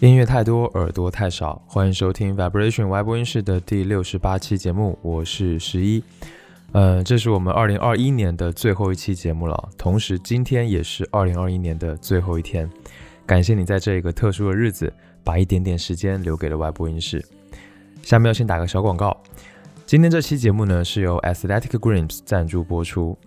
[0.00, 1.60] 音乐太多，耳朵太少。
[1.66, 6.02] 欢迎收听 Vibration 外播音室的第六十八期节目，我是十一。
[6.72, 12.66] 嗯，这是我们二零二一年的最后一期节目了，同时今天也是二零二一年的最后一天。
[13.26, 14.90] 感谢你在这个特殊的日子，
[15.22, 17.22] 把一点点时间留给了外播音室。
[18.02, 19.14] 下面要先打个小广告，
[19.84, 23.18] 今天这期节目呢是由 Athletic Greens 赞助播出。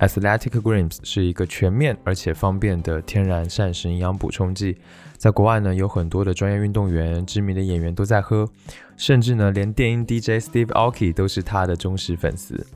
[0.00, 4.76] Athletic Greens 是一个全面而且方便的天然膳食营养补充剂。
[5.16, 8.48] 在国外呢，有很多的专业运动员、知名的演员都在喝，
[8.96, 12.66] 甚至呢，连电音 DJ Steve Aoki 都是他的忠实粉丝。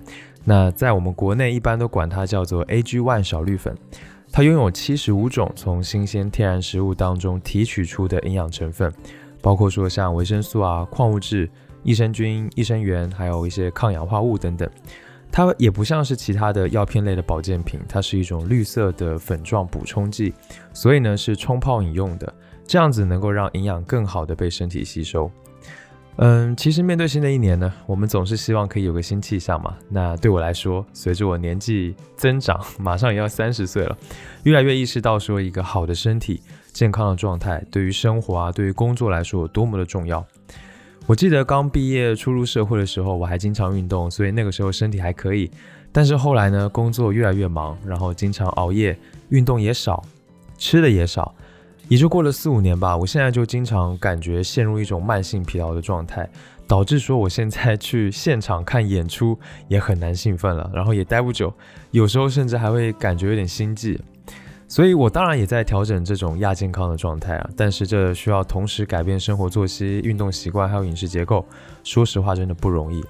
[0.44, 3.77] 那在我们国内，一般都管它叫做 AG One 小绿粉。
[4.33, 8.92] 它拥有七十五种从新鲜天然食物当中提取出的营养成分，
[9.42, 11.50] 包括说像维生素啊、矿物质、
[11.83, 14.70] 益生菌、益生元，还有一些抗氧化物等等。
[15.33, 20.34] 它也不像是其他的药片类的保健品，它是一种绿色的粉状补充剂，
[20.73, 22.34] 所以呢是冲泡饮用的，
[22.67, 25.31] 这样子能够让营养更好的被身体吸收。
[26.17, 29.75] 嗯，其实面对新的一年呢，我们总是希望可以有个新气象嘛。
[29.89, 33.97] 那对我来说，随着我年纪增长，马上也要三十岁了，
[34.42, 36.42] 越来越意识到说一个好的身体、
[36.73, 40.27] 健康的状态，对于生活啊，对于工作来说有多么的重要。
[41.06, 45.51] 我记得刚毕业初入社会的时候，我还经常运动，所以那个时候身体还可以。
[45.91, 48.97] 但是后来呢，工作越来越忙，然后经常熬夜，
[49.31, 50.05] 运动也少，
[50.57, 51.34] 吃的也少，
[51.89, 52.97] 也就过了四五年吧。
[52.97, 56.29] 我现在就经常感觉陷入一种慢性疲劳的状态，
[56.69, 59.36] 导致说我现在去现场看演出
[59.67, 61.53] 也很难兴奋了，然后也待不久，
[61.91, 64.01] 有时候甚至还会感觉有点心悸。
[64.70, 71.45] 所以，我当然也在调整这种亚健康的状态啊，但是这需要同时改变生活作息、运动习惯还有饮食结构。
[71.83, 73.05] 说实话，真的不容易。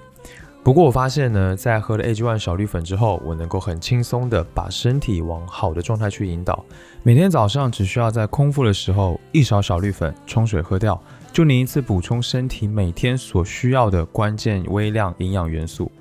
[0.62, 6.64] 不过我发现呢，在喝了 AG One 小绿粉之后，我能够很轻松的把身体往好的状态去引导。
[7.02, 10.98] 每天早上只需要在空腹的时候一勺小绿粉冲水喝掉，
[11.30, 15.92] 就能一次补充身体每天所需要的关键微量营养元素。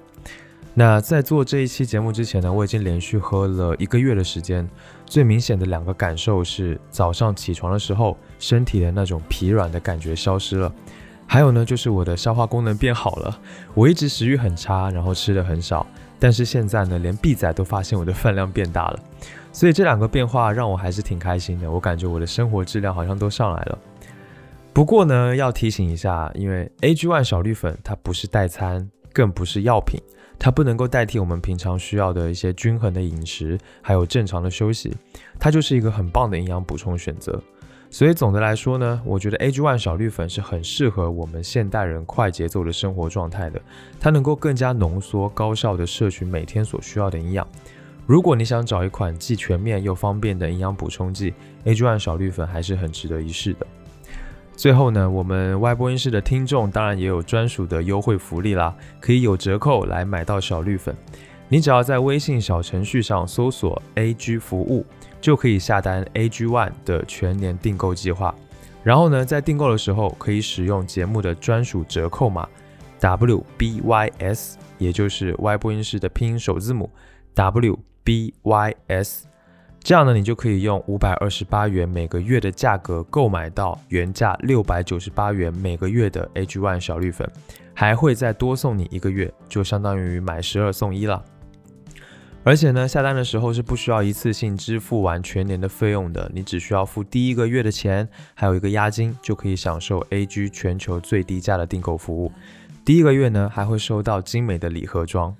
[0.75, 4.66] 那在做这一期节目之前呢，我已经连续喝了一个月的时间。
[5.09, 10.72] 最明显的两个感受是，早上起床的时候，身体的那种疲软的感觉消失了；
[11.25, 13.40] 还有呢，就是我的消化功能变好了。
[13.74, 15.84] 我一直食欲很差，然后吃的很少，
[16.19, 19.00] 但是现在呢，连 B 仔都发现我的饭量变大了。
[19.52, 21.69] 所以这两个变化让我还是挺开心的。
[21.72, 23.80] 我感觉我的生活质量好像都上来了。
[24.72, 30.00] 不过呢，要提醒一下，因为 AG One 小绿粉它不是代餐，更不是药品。
[30.39, 34.95] 它不能够代替我们平常需要的一些均衡的饮食，还有正常的休息，
[35.38, 37.39] 它就是一个很棒的营养补充选择。
[37.91, 43.59] 所以总的来说呢，我觉得 AG One 小绿粉是很适合我们现代人快节奏的生活状态的。
[44.00, 47.45] 它能够更加浓缩、高效的摄取每天所需要的营养。
[48.06, 51.33] 如果你想找一款既全面又方便的营养补充剂
[51.66, 53.67] ，AG One 小绿粉还是很值得一试的。
[54.59, 60.94] 最后呢，我们外播音室的听众当然也有专属的优惠福利啦，可以有折扣来买到小绿粉。
[61.47, 64.86] 你只要在微信小程序上搜索 AG 服务，
[65.22, 68.36] 就可以下单 AG One 的全年订购计划。
[68.84, 72.46] 然后呢，在订购的时候可以使用节目的专属折扣码
[73.00, 76.92] WBYS，也就是外播音室的拼音首字母
[77.34, 79.28] WBYS。
[79.89, 87.27] 这样呢，你就可以用五百二十八元每个月的价格购买到原价六百九十八元每个月的 AG One 小绿粉，
[87.73, 91.25] 还会再多送你一个月，就相当于买十二送一了。
[92.44, 102.31] 而且呢，下单的时候是不需要一次性支付完全年的费用的，你只需要付第一个月的钱，还有一个押金，就可以享受 AG 全球最低价的订购服务。
[102.85, 105.35] 第一个月呢，还会收到精美的礼盒装。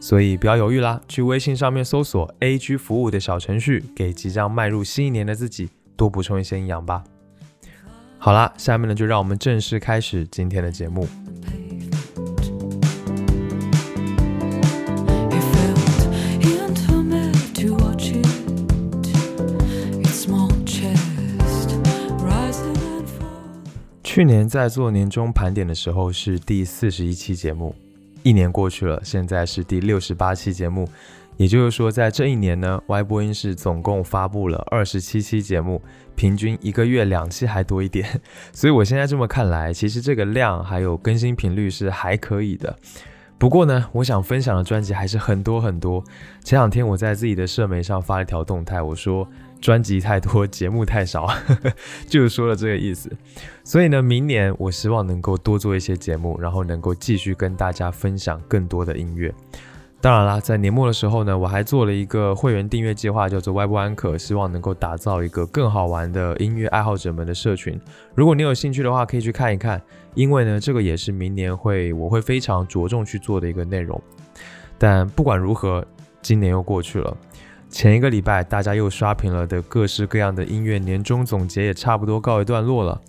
[0.00, 7.04] 所以不要犹豫啦，去微信上面搜索 AG 服务的小程序，给即将迈入新一年的自己多补充一些营养吧。
[8.18, 11.06] 好啦，下面呢就让我们正式开始今天的节目。
[24.02, 27.72] 去年在做年终盘点的时候是第四十一期节目。
[28.22, 30.88] 一年过去了，现在是第六十八期节目，
[31.36, 35.80] 也就是说，在这一年呢，Y 播音室总共发布了二十七期节目，
[36.14, 38.20] 平均一个月两期还多一点。
[38.52, 42.76] 所以我现在这么看来，其实这个量还有更新频率是还可以的。
[43.38, 46.02] 不过呢，我想分享的专辑还是很多很多。
[46.42, 49.28] 前两天我在自己的社媒上发了一条动态，我说。
[49.60, 51.28] 专辑太多，节目太少，
[52.08, 53.10] 就是说了这个意思。
[53.64, 59.34] 所以呢，明年我希望能够多做一些节目，然后能够继续跟大家分享更多的音乐。
[60.00, 67.76] 当然啦，在年末的时候呢，我还做了一个会员订阅计划，叫做 Web 安可，希望能够打造一个更好玩的音乐爱好者们的社群。
[68.14, 69.82] 如果你有兴趣的话，可以去看一看，
[70.14, 74.00] 因为呢，这个也是明年会我会非常着重去做的一个内容。
[74.78, 75.84] 但不管如何，
[76.22, 77.16] 今年又过去了，
[77.70, 83.00] 前一个礼拜大家又刷屏了的各式各样的音乐年终总结也差不多告一段落了。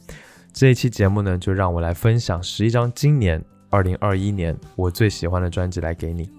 [0.51, 6.29] 这一期节目呢，就让我来分享十一张今年二零二一年我最喜欢的专辑来给你。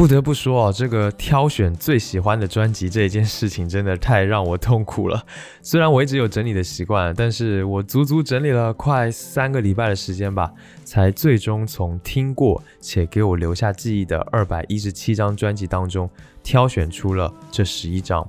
[0.00, 5.26] 不得不说啊，这个挑选最喜欢的专辑这一件事情真的太让我痛苦了。
[5.60, 10.50] 虽然我一直有整理的习惯，但是我足足整理了快三个礼拜的时间吧，
[10.86, 16.08] 才最终从听过且给我留下记忆的二百一十七张专辑当中
[16.42, 18.26] 挑选出了这十一张。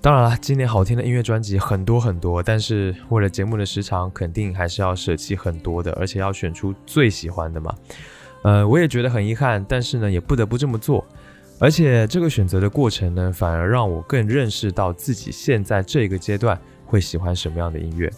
[0.00, 7.72] 当然了，今年好听的音乐专辑很多很多，但是为了节目的时长，肯定还是要舍弃很多的，而且要选出最喜欢的嘛。
[8.42, 11.04] 呃，我也觉得很遗憾，但是呢，也不得不这么做。
[11.60, 16.56] 而且这个选择的过程呢，反而让我更认识到自己现在这个阶段
[16.86, 18.08] 会喜欢什么样的音乐。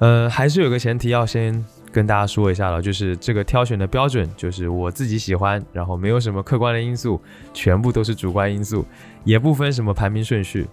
[0.00, 7.20] 呃，还是有个前提要先跟大家说一下了，就是这个挑选的标准就是我自己喜欢，然后没有什么客观的因素，
[7.54, 8.84] 全部都是主观因素，
[9.22, 10.66] 也不分什么排名顺序。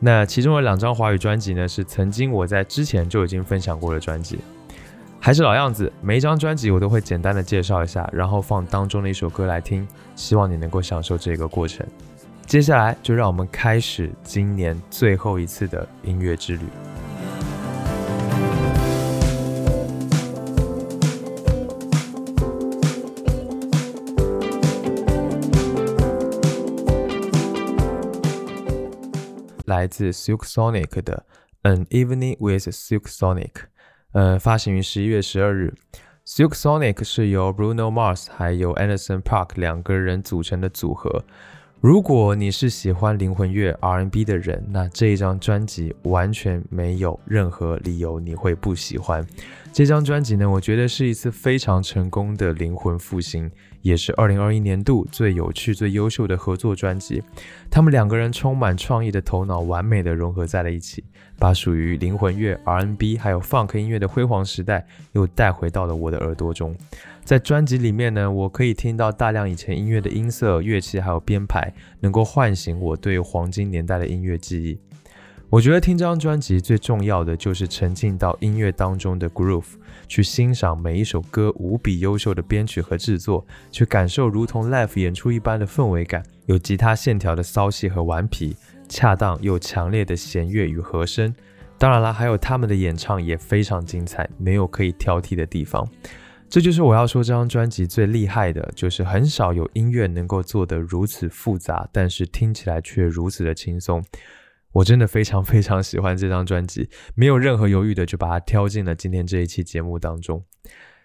[0.00, 4.38] 那其中的两张华语专辑呢，是曾经我在之前就已经分享过的专辑。
[5.22, 9.86] 还是老样子，每一张专辑我都会简单的介绍一下，然后放当中的一首歌来听，
[10.16, 11.86] 希望你能够享受这个过程。
[12.46, 16.64] 接下来就让我们开始今年最后一次的音乐之旅。
[29.66, 31.24] 来自 Silk Sonic 的
[31.70, 33.52] 《An Evening with Silk Sonic》。
[34.12, 35.72] 呃，发行于十一月十二日。
[36.26, 41.24] Silk Sonic 是由 Bruno Mars 还有 Anderson Park 两个人组成的组合。
[41.80, 49.26] 如果你是喜欢灵魂乐 R&B 的人，那这一张专辑完全没有任何理由你会不喜欢。
[49.72, 53.50] 这张专辑呢，我觉得是一次非常成功的灵魂复兴，
[53.82, 57.22] 也是2021年度最有趣、最优秀的合作专辑。
[57.70, 61.04] 他们两个人充满创意的头脑，完美的融合在了一起，
[61.38, 66.76] 把属于灵魂乐 R&B 还有 Funk 音乐的辉煌时代又带回到了我的耳朵中。
[67.24, 74.78] 在专辑里面呢，我可以听到大量以前音乐的音色、乐器还有编排，能够唤醒我对黄金年代的音乐记忆。
[75.50, 79.64] 我觉得听这张专辑最重要的就是沉浸到音乐当中的 groove，
[80.06, 88.56] 去欣赏每一首歌无比优秀的编曲和制作，去感受如同 live 演出一般的氛围感，有吉他线条的骚气和顽皮，
[88.88, 91.34] 恰当又强烈的弦乐与和声。
[91.76, 95.84] 当然了，还有他们的演唱也非常精彩，没有可以挑剔的地方。
[96.48, 104.00] 这就是我要说这张专辑最厉害的，就是很少有音乐能够做得如此复杂，但是听起来却如此的轻松。
[104.72, 110.44] 我真的非常非常喜欢这张专辑，没有任何犹豫的就把它挑进了今天这一期节目当中。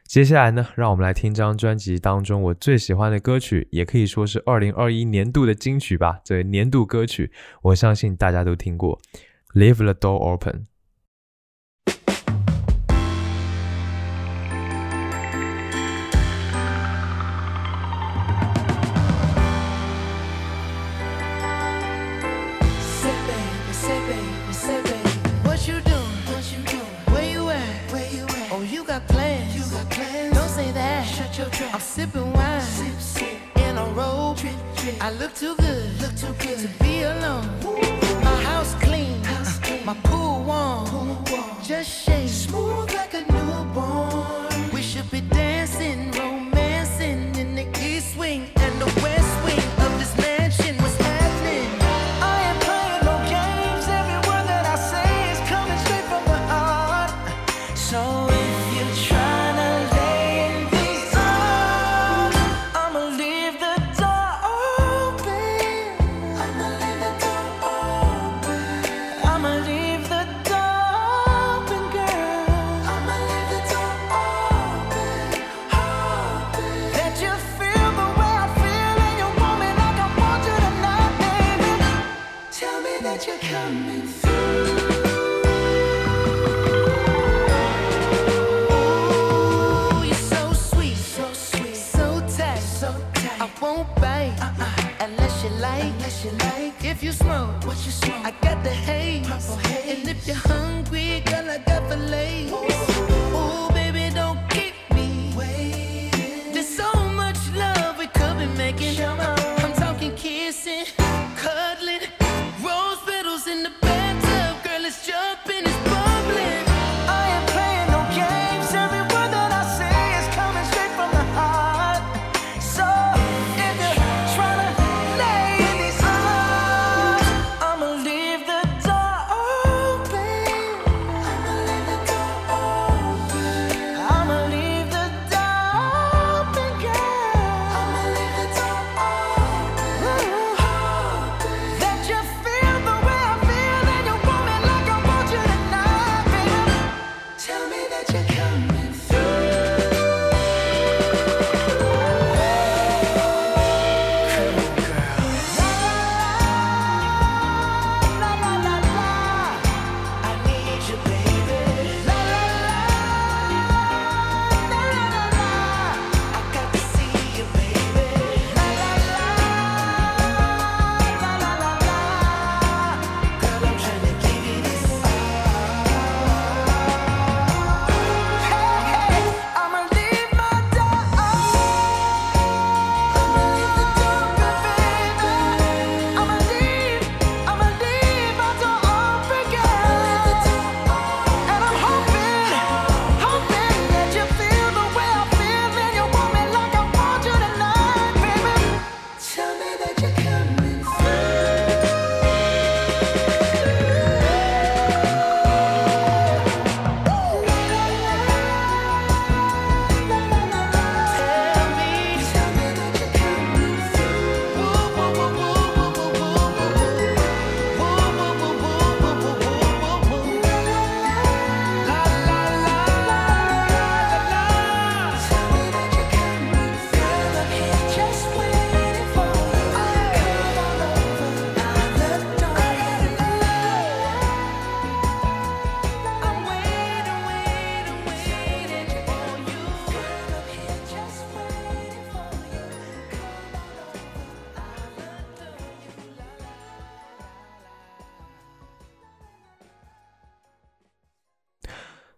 [0.03, 6.19] 接下来呢，让我们来听这张专辑当中我最喜欢的歌曲，也可以说是二零二一年度的金曲吧。
[6.23, 7.31] 这年度歌曲，
[7.63, 8.99] 我相信大家都听过，
[9.59, 10.53] 《Leave the Door Open》。
[35.01, 37.49] I look too good, look too good to be alone.
[38.23, 39.85] My house clean, house clean.
[39.85, 41.63] my pool warm, pool warm.
[41.63, 44.44] just shake smooth like a newborn.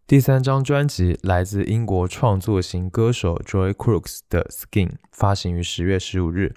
[0.08, 6.54] 第三张专辑来自英国创作型歌手 Joy Crooks 的《Skin》，发行于十月十五日。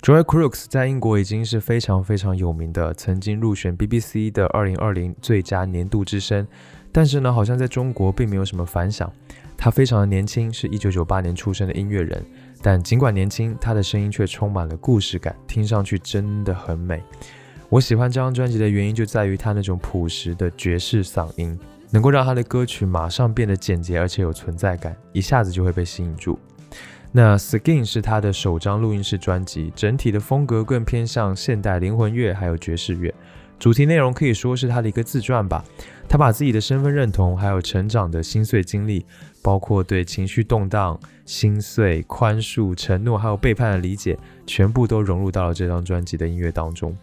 [0.00, 6.48] Joy Crooks 在英国已经是非常非常有名的，曾经入选 BBC 的二零二零最佳年度之声。
[6.90, 9.12] 但是呢，好像在中国并没有什么反响。
[9.58, 12.24] 他非常的年轻，是一九九八年出生的音乐人。
[12.62, 17.02] 但尽管年轻，他的声音却充满了故事感，听上去真的很美。
[17.68, 21.60] 我喜欢这张专辑的原因就在于他那种朴实的爵士嗓音。
[21.90, 26.38] 能够让他的歌曲马上变得简洁，而且有存在感，一下子就会被吸引住。
[27.12, 33.12] 那《Skin》是他的首张录音室专辑，整体的风格更偏向现代灵魂乐，还有爵士乐。
[33.58, 35.64] 主题内容可以说是他的一个自传吧。
[36.08, 39.04] 他把自己的身份认同，还有成长的心碎经历，
[39.42, 46.96] 包括对情绪动荡、心碎、宽恕、承诺，还有背叛的理解，全部都融入到了这张专辑的音乐当中。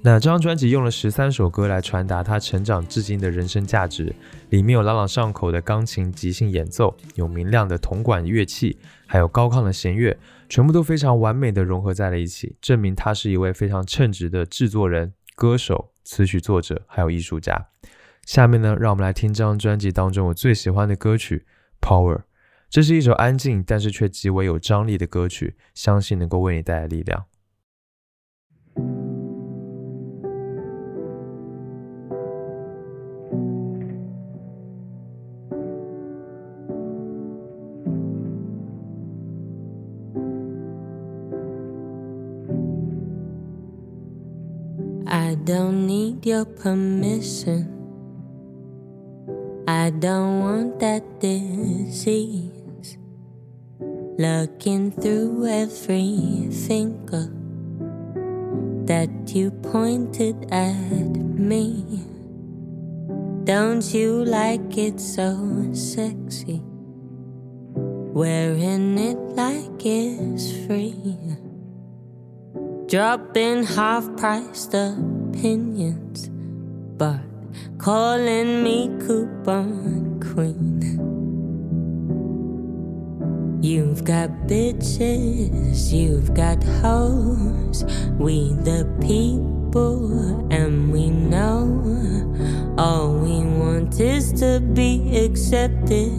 [0.00, 4.14] 那这张专辑用了十三首歌来传达他成长至今的人生价值，
[4.50, 10.16] 里面有朗朗上口的钢琴即兴演奏，有明亮的铜管乐器，还有高亢的弦乐，
[10.48, 17.66] 全部都非常完美的融合在了一起，证明他是一位非常称职的制作人、歌手、词曲作者，还有艺术家。
[18.24, 21.44] 下面呢，让我们来听这张专辑当中我最喜欢的歌曲
[21.86, 22.16] 《Power》，
[22.70, 27.24] 这是一首安静但是却极为有张力的歌曲，相信能够为你带来力量。
[46.18, 47.74] Need your permission.
[49.66, 52.98] I don't want that disease.
[54.18, 57.30] Looking through every finger
[58.86, 60.74] that you pointed at
[61.38, 61.84] me.
[63.44, 66.62] Don't you like it so sexy?
[68.12, 71.47] Wearing it like it's free
[72.88, 76.30] dropping half priced opinions,
[76.96, 77.20] but
[77.76, 80.80] calling me coupon queen.
[83.60, 87.84] You've got bitches, you've got hoes,
[88.18, 91.68] we the people, and we know
[92.78, 96.10] all we want is to be accepted,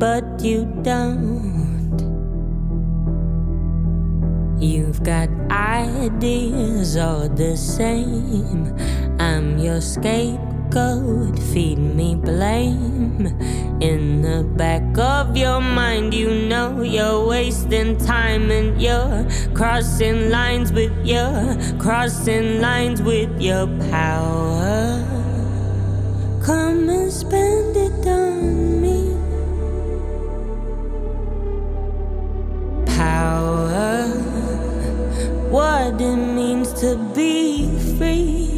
[0.00, 1.63] but you don't.
[4.64, 8.74] You've got ideas all the same.
[9.20, 13.26] I'm your scapegoat, feed me blame.
[13.82, 20.72] In the back of your mind, you know you're wasting time and you're crossing lines
[20.72, 25.04] with your crossing lines with your power.
[26.42, 28.73] Come and spend it on
[35.54, 38.50] what it means to be free.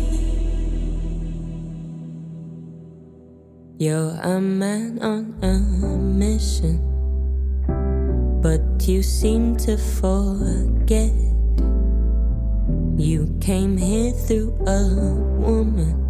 [3.76, 5.58] You're a man on a
[5.98, 6.80] mission,
[8.40, 11.12] but you seem to forget.
[12.96, 14.88] You came here through a
[15.36, 16.00] woman.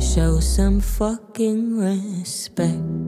[0.00, 3.03] Show some fucking respect.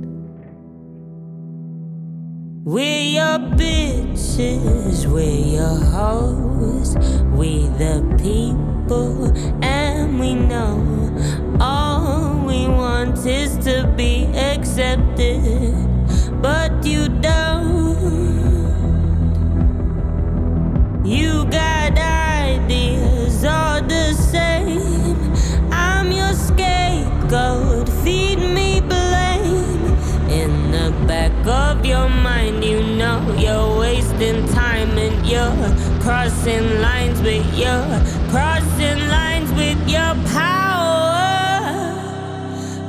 [2.68, 6.96] We're your bitches, we're your hoes,
[7.30, 9.30] we the people,
[9.62, 10.82] and we know
[11.60, 15.76] all we want is to be accepted,
[16.42, 17.94] but you don't.
[21.06, 25.16] You got ideas all the same.
[25.70, 27.75] I'm your scapegoat,
[31.48, 37.82] of your mind you know you're wasting time and you're crossing lines with your
[38.30, 41.94] crossing lines with your power.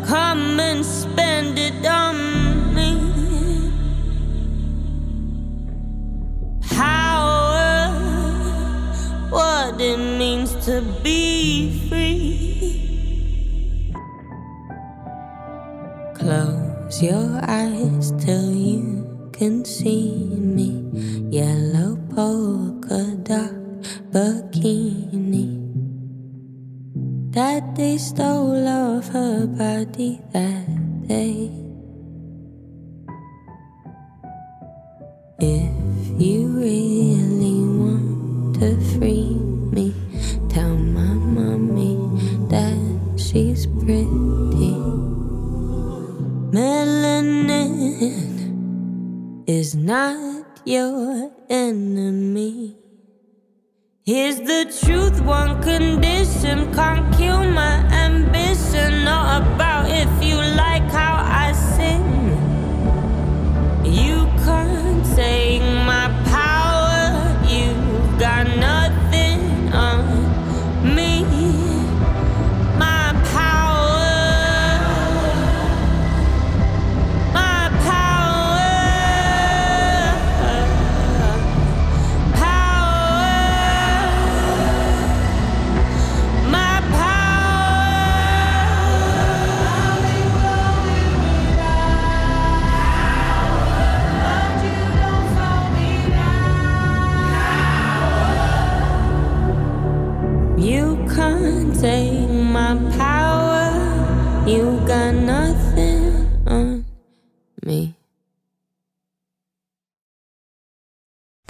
[0.05, 3.71] Come and spend it on me.
[6.69, 7.91] Power,
[9.29, 13.93] what it means to be free.
[16.15, 16.56] Close
[17.01, 20.81] your eyes till you can see me.
[21.29, 23.53] Yellow polka dot
[24.09, 25.61] bikini.
[27.31, 30.56] That they stole off her body that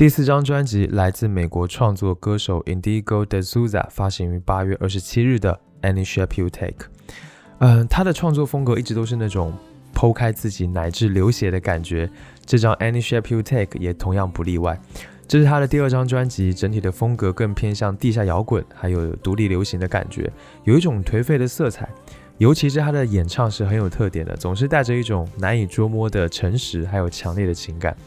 [0.07, 6.69] 第四张专辑来自美国创作歌手 Indigo De Souza，发行于八月二十七日的《Any Shape You Take》。
[7.59, 9.53] 嗯，他的创作风格一直都是那种
[9.93, 12.09] 剖开自己乃至流血的感觉。
[12.45, 14.79] 这张《Any Shape You Take》也同样不例外。
[15.27, 20.31] 这是他的第二张专辑，整体的风格更偏向地下摇滚，还有独立流行的感觉，
[20.63, 21.89] 有一种颓废的色彩。
[22.37, 27.97] 尤其是他的演唱是很有特点的，总是带着一种难以捉摸的诚实，还有强烈的情感。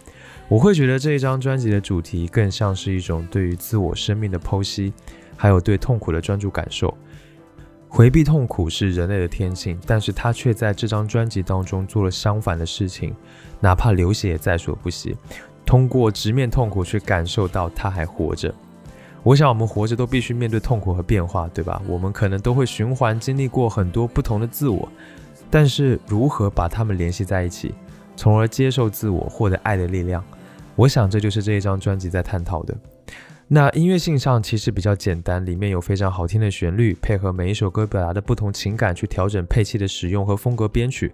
[0.51, 4.93] 我会觉得这一张专辑的主题更像是一种对于自我生命的剖析，
[5.37, 6.93] 还有对痛苦的专注感受。
[7.89, 13.15] 回避痛苦是人类的天性，但是他却在这张专辑当中做了相反的事情，
[13.61, 15.17] 哪怕流血也在所不惜。
[15.65, 18.53] 通过直面痛苦去感受到他还活着。
[19.23, 21.81] 我想我们活着都必须面对痛苦和变化，对吧？
[21.87, 24.89] 我们可能都会循环经历过很多不同的自我，
[25.49, 27.73] 但是如何把它们联系在一起，
[28.17, 30.25] 从而接受自我，获得爱的力量？
[30.81, 32.75] 我想这就是这一张专辑在探讨的。
[33.49, 41.13] 那音乐性上其实比较简单，里面有非常好听的旋律，配合每一首歌表达的不同情感去调整配器的使用和风格编曲。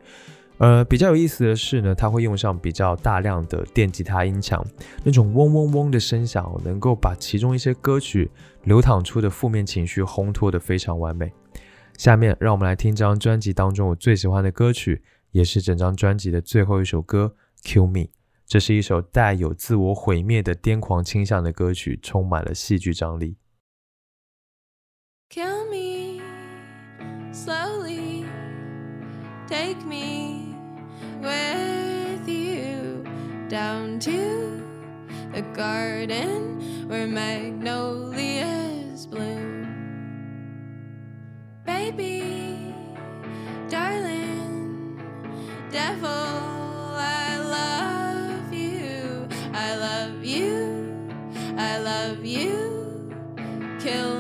[0.58, 4.64] 呃，比较有意思的是呢，它会用上比较大量的电吉他音墙，
[5.02, 8.30] 那种嗡嗡嗡的声响，能够把其中一些歌曲
[8.62, 11.32] 流淌出的负面情绪烘托得非常完美。
[11.98, 15.02] 下面让我们来听这张专辑当中我最喜欢的歌曲，
[15.32, 17.34] 也是整张专辑的最后一首歌
[17.68, 18.04] 《Kill Me》。
[18.46, 23.38] 这是一首带有自我毁灭的癫狂倾向的歌曲，充满了戏剧张力。
[25.28, 26.22] Kill me
[27.32, 28.24] slowly.
[29.48, 30.54] Take me
[31.20, 33.04] with you
[33.48, 34.10] down to
[35.32, 39.66] the garden where magnolias bloom.
[41.64, 42.74] Baby,
[43.68, 44.98] darling,
[45.70, 46.65] devil,
[53.86, 54.15] Kill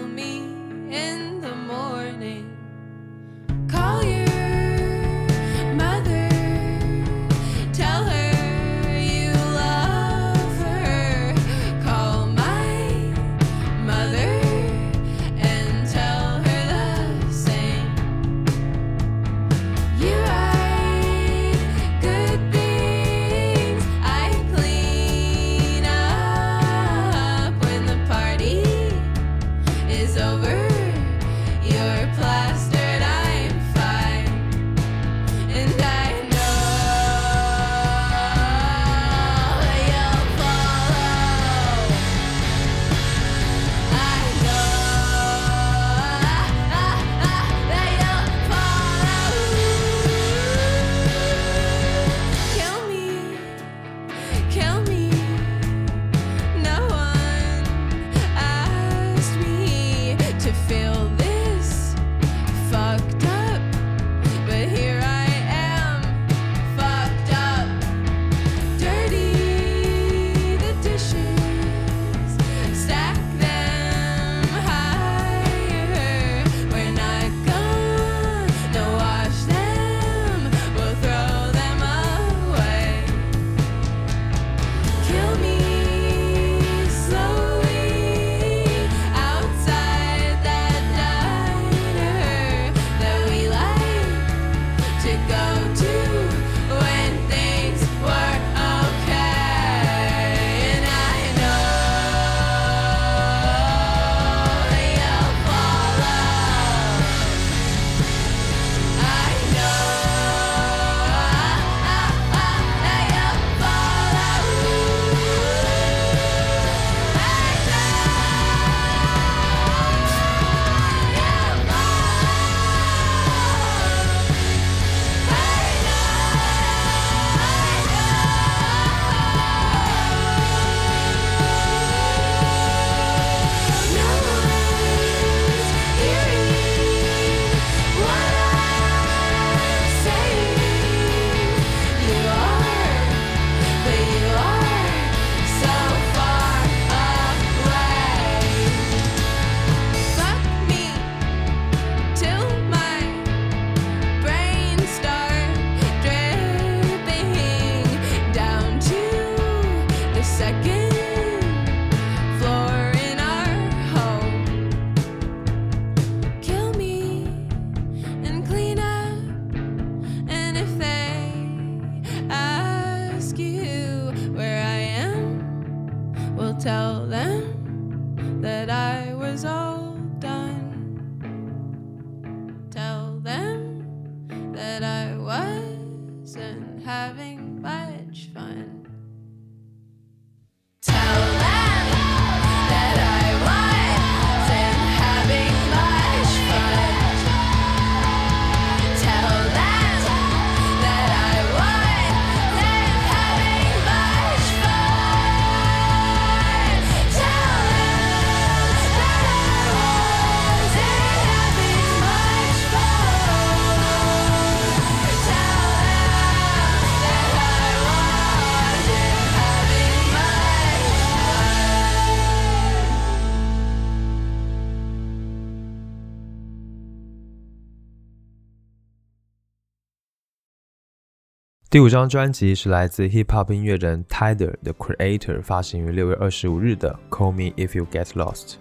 [231.76, 238.52] 第五张专辑是来自 hip hop 音乐人 Tyler 的 Creator 发行于六月二十五日的《Call Me If You Get Lost》。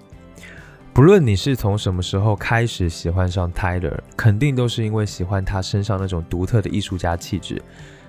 [0.93, 7.61] 不论你是从什么时候开始喜欢上 Tyler，肯定都是因为喜欢他身上那种独特的艺术家气质。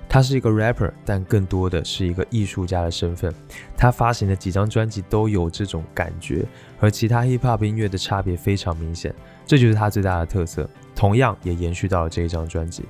[0.08, 3.32] 他是一个 rapper，但更多的是一个艺术家的身份。
[3.76, 6.44] 他发行的几张专辑都有这种感觉，
[6.80, 9.14] 和其他 hip hop 音乐的差别非常明显，
[9.46, 10.68] 这就是他最大的特色。
[10.96, 12.82] 同样也延续到了这一张专辑。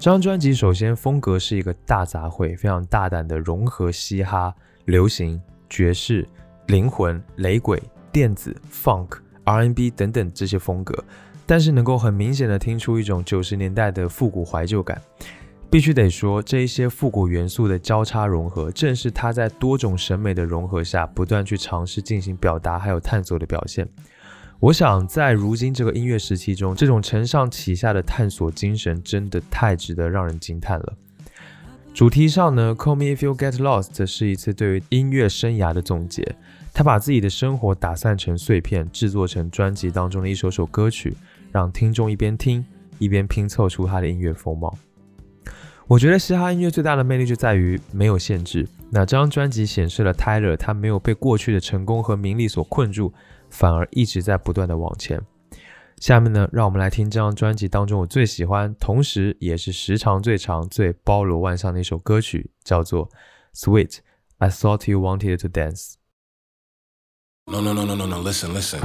[0.00, 4.50] 这张专辑首先风格是一个大杂烩，非常大胆的融合嘻哈、
[4.86, 6.26] 流行、爵士、
[6.68, 7.78] 灵魂、雷鬼、
[8.10, 11.04] 电子、funk、R&B 等等这些风格，
[11.44, 14.98] 但是能够很明显的听出一种九十年代的复古怀旧感。
[15.70, 23.86] 必须得说，这一些复古元素的交叉融合，正是他在多种审美的融合下，不断去尝试进行表达还有探索的表现。
[24.60, 30.92] 我想，在如今这个音乐时期中，这种承上启下的探索精神真的太值得让人惊叹了。
[31.94, 36.36] 主题上呢，《Call Me If You Get Lost》是一次对于音乐生涯的总结。
[36.74, 41.16] 他把自己的生活打散成碎片，制作成专辑当中的一首首歌曲，
[41.50, 42.62] 让听众一边听
[42.98, 44.76] 一边拼凑出他的音乐风貌。
[45.86, 48.68] 我觉得嘻哈音乐最大的魅力就在于没有限制。
[48.90, 53.12] 那张专辑显示了 Tyler 他没有被过去的成功和名利所困住，
[53.50, 55.20] 反而一直在不断的往前。
[55.98, 63.06] 下面呢，让我们来听这张专辑当中我最喜欢，同时也是时长最长、最包罗万象的一首歌曲，叫做
[63.54, 63.98] 《Sweet
[64.38, 65.92] I Thought You Wanted to Dance》。
[67.46, 68.22] No, no, no, no, no, no.
[68.22, 68.80] Listen, listen.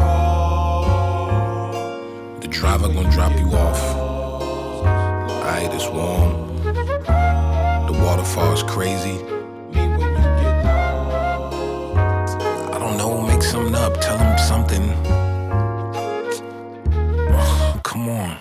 [2.42, 3.80] The driver gonna drop you off.
[5.46, 6.48] Alright, it's warm.
[7.86, 9.24] The waterfall is crazy.
[13.36, 14.00] Make something up.
[14.00, 14.86] Tell him something.
[17.84, 18.38] Come on.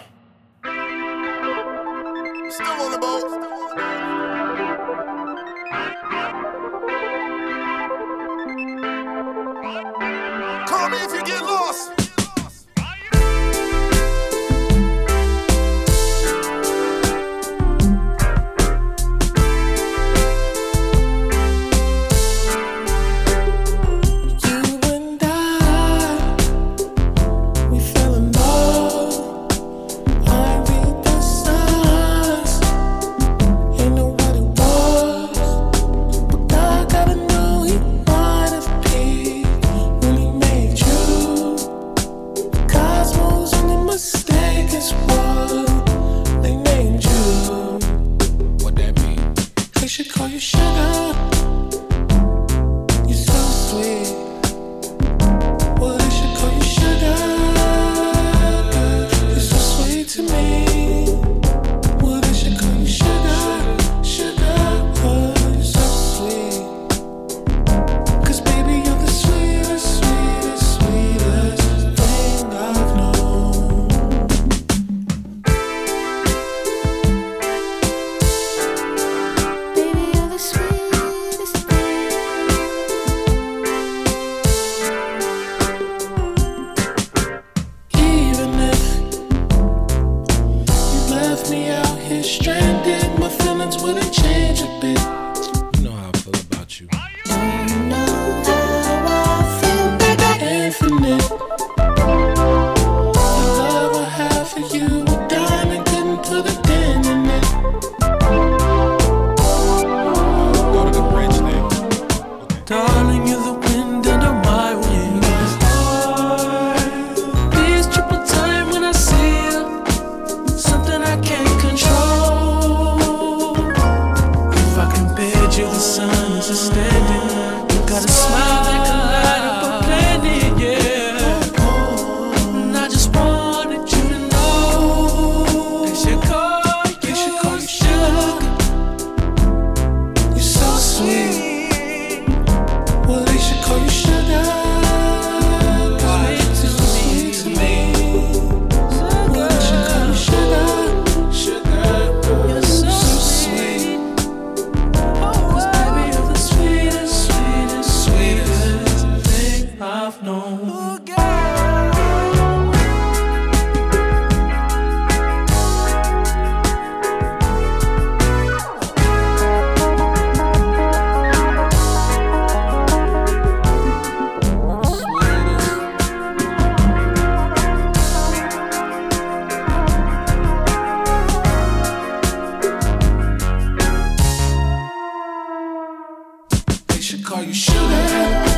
[187.34, 188.53] are you shooting?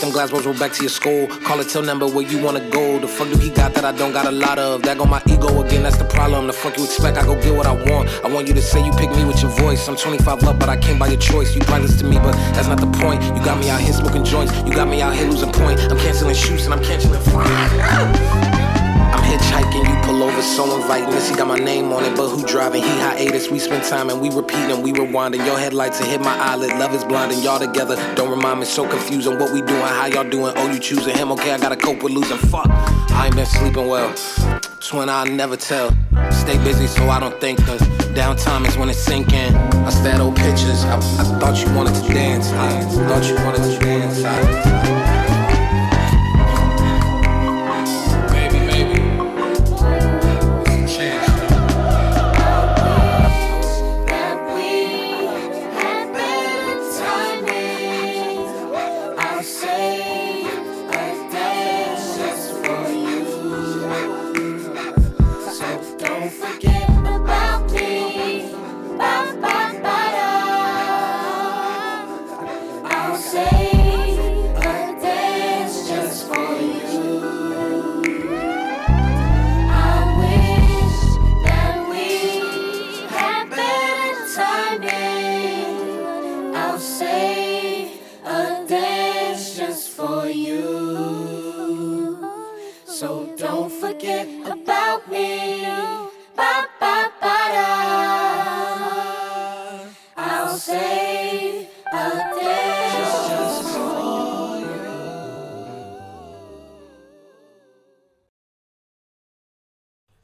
[0.00, 1.26] Them glass balls roll back to your skull.
[1.44, 2.98] Call it till number where you wanna go.
[2.98, 4.82] The fuck do he got that I don't got a lot of?
[4.82, 6.46] That go my ego again, that's the problem.
[6.46, 7.16] The fuck you expect?
[7.16, 8.08] I go get what I want.
[8.24, 9.88] I want you to say you pick me with your voice.
[9.88, 11.54] I'm 25 up, but I came by your choice.
[11.54, 13.22] You brothers to me, but that's not the point.
[13.22, 14.52] You got me out here smoking joints.
[14.66, 15.80] You got me out here losing point.
[15.80, 18.54] I'm canceling shoots and I'm canceling fine.
[19.28, 21.10] Hitchhiking, you pull over, so inviting.
[21.10, 22.82] This, he got my name on it, but who driving?
[22.82, 23.50] He hiatus.
[23.50, 25.44] We spend time and we repeating, we rewinding.
[25.44, 26.70] Your headlights and hit my eyelid.
[26.78, 27.96] Love is blinding, y'all together.
[28.14, 29.38] Don't remind me, so confusing.
[29.38, 30.54] What we doing, how y'all doing?
[30.56, 31.30] Oh, you choosing him?
[31.32, 32.38] Okay, I gotta cope with losing.
[32.38, 34.10] Fuck, I ain't been sleeping well.
[34.78, 35.90] It's when I never tell.
[36.30, 37.80] Stay busy so I don't think, cause
[38.14, 39.54] downtime is when it's sinking.
[39.54, 40.84] I stare at old pictures.
[40.84, 42.50] I, I thought you wanted to dance.
[42.52, 44.24] I thought you wanted to dance.
[44.24, 45.17] I,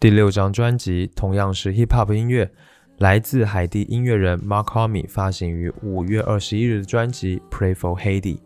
[0.05, 2.51] 第六张专辑同样是 hip hop 音乐，
[2.99, 8.37] 来自海地音乐人 Mark Homme 发行于五月二十一日的专辑《Pray for Haiti》。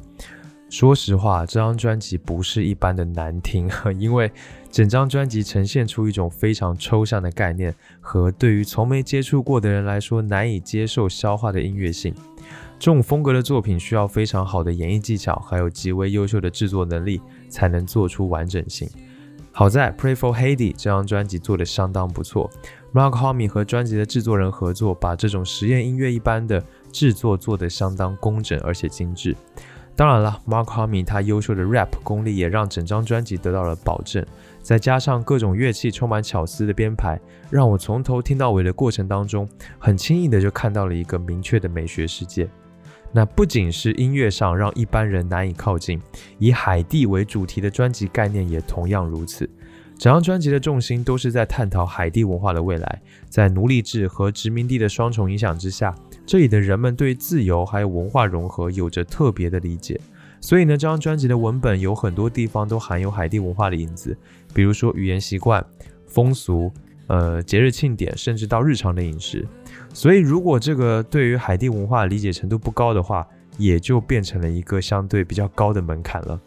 [0.71, 4.31] 说实话，这张专辑不是一般的难听， 因为
[4.71, 12.15] 整张专辑呈现出一种非常抽象的概念和对于从没接触过的人来说难以接受消化的音乐性。
[12.79, 18.89] 这种风格的作品需要非常好的演绎技巧，还有极为优秀的制作能力，才能做出完整性。
[19.59, 22.49] 好在《Pray for Haiti》这张专辑做得相当不错
[22.95, 29.35] ，Mark Homme 和专辑的制作人合作，把这种实验音乐一般的制作做得相当工整而且精致。
[29.97, 34.25] 当然了，Mark Homme 他优秀的 rap 功力也让整张专辑得到了保证，
[34.63, 42.49] 再加上各种乐器充满巧思的编排，让我从头听到尾的过程当中，很轻易的就看到了一个明确的美学世界。
[43.13, 46.01] 那不仅是音乐上让一般人难以靠近，
[46.39, 49.49] 以海地为主题的专辑概念也同样如此。
[49.99, 55.93] 整张专辑的重心都是在探讨海地文化的未来，在奴隶制和殖民地的双重影响之下，
[56.25, 60.01] 这里的人们对自由还有文化融合有着特别的理解。
[60.41, 64.17] 所以呢，这张专辑的文本有很多地方都含有海地文化的影子，
[64.55, 65.67] 比如说语言习惯、
[66.07, 66.71] 风俗、
[67.09, 69.45] 呃节日庆典，甚至到日常的饮食。
[69.93, 73.27] 所以，如果这个对于海地文化理解程度不高的话，
[73.57, 76.41] 也就变成了一个相对比较高的门槛了。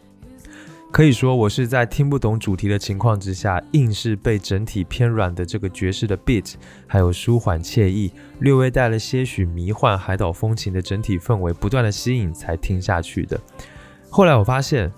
[0.90, 6.54] 可以说，我是在听不懂主题的情况之下，硬是被整体偏软的这个爵士的 beat，
[6.86, 13.40] 还有舒缓惬意、略微带了些许迷幻海岛风情的整体氛围不断的吸引才听下去的。
[14.10, 14.92] 后来我发现，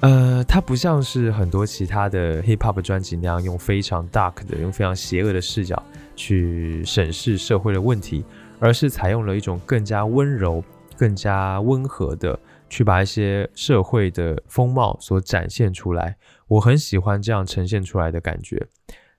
[0.00, 5.82] 呃，它不像是很多其他的 hip hop 专辑那样用非常 dark 的、用非常邪恶的视角
[6.14, 8.24] 去审视社会的问题，
[8.58, 10.62] 而是采用了一种更加温柔、
[10.96, 12.38] 更加温和的。
[12.70, 16.16] 去把一些社会的风貌所展现出来，
[16.48, 18.66] 我很喜欢这样呈现出来的感觉。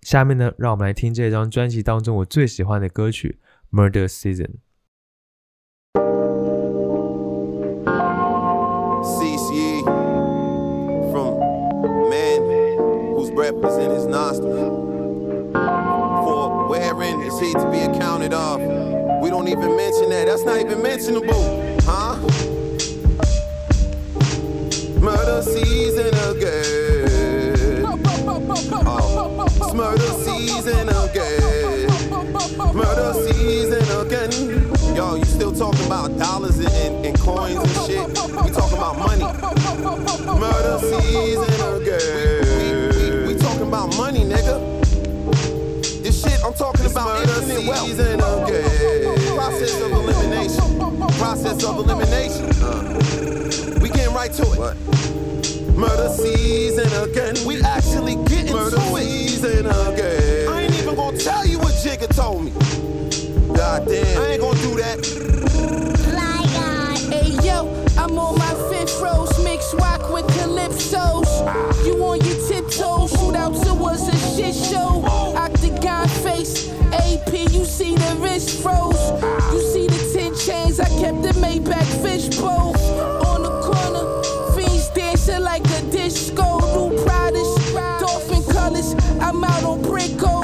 [0.02, 3.40] 下面呢，让我们来听这张专辑当中我最喜欢的歌曲
[3.74, 4.48] 《Murder Season》。
[9.06, 9.82] Cease ye
[11.14, 11.40] from
[12.10, 12.42] man
[13.16, 14.85] whose breath is in his nostrils.
[17.56, 18.32] He to be accounted?
[19.22, 20.26] We don't even mention that.
[20.28, 22.18] That's not even mentionable, huh?
[25.00, 27.86] Murder season again.
[28.86, 31.88] Oh, it's murder season again.
[32.76, 34.96] Murder season again.
[34.96, 38.08] Yo, you still talking about dollars and, and coins and shit?
[38.08, 39.24] We talking about money.
[40.40, 41.55] Murder season
[46.56, 47.88] This shit I'm talking about infinite wealth.
[47.88, 49.36] Season again.
[49.36, 50.78] Process of elimination.
[51.18, 52.50] Process of elimination.
[52.64, 55.76] Uh, we getting right to it.
[55.76, 57.36] Murder season again.
[57.46, 60.48] We actually getting Murder to season again.
[60.50, 62.52] I ain't even gonna tell you what Jigga told me.
[63.54, 64.22] God damn.
[64.22, 65.06] I ain't gonna do that.
[67.12, 71.86] Hey yo, I'm on my fifth rose, mix rock with calypsos.
[71.86, 74.95] You on your tiptoes, shootouts, it was a shit show.
[77.76, 79.06] See the wrist froze.
[79.52, 82.72] You see the 10 chains, I kept the Maybach fishbowl.
[83.28, 84.06] On the corner,
[84.56, 86.60] fiends dancing like a disco.
[86.74, 90.36] New products, dolphin colors, I'm out on Brico.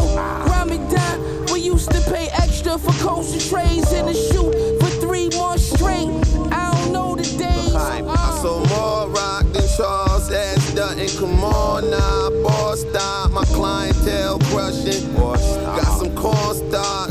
[0.51, 4.51] Ramadan, we used to pay extra for coaster trays in the shoot
[4.81, 6.11] for three months straight.
[6.51, 7.75] I don't know the days.
[7.75, 10.73] I, I saw more rock than Charles S.
[10.73, 11.07] Dutton.
[11.17, 13.31] Come on now, boss, stop.
[13.31, 15.11] My clientele crushing.
[15.15, 17.10] Got some cornstarch, I iron well,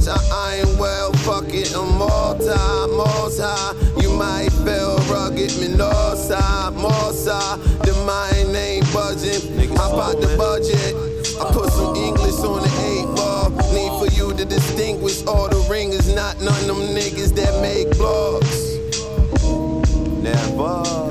[1.80, 1.98] I'm
[3.36, 3.76] time.
[4.00, 7.58] You might feel rugged, me north side, more side.
[7.86, 9.40] The mind ain't budging.
[9.76, 10.94] Hop out the budget.
[11.40, 13.50] I put some English on the eight ball.
[13.72, 17.88] Need for you to distinguish all the ringers, not none of them niggas that make
[17.96, 18.76] blogs.
[20.22, 21.09] Never.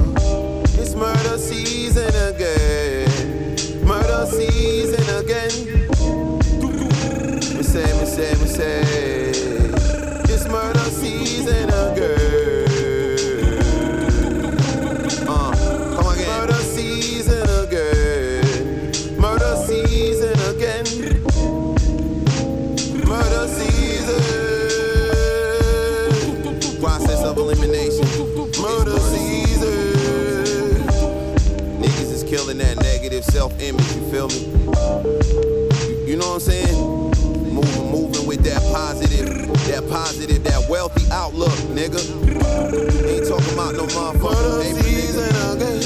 [33.31, 33.95] Self-image.
[33.95, 34.39] You feel me?
[35.87, 36.75] You, you know what I'm saying?
[37.53, 39.27] Moving, moving with that positive,
[39.67, 41.99] that positive, that wealthy outlook, nigga.
[43.07, 44.33] Ain't talking about no motherfucker.
[44.33, 45.81] Murder season again.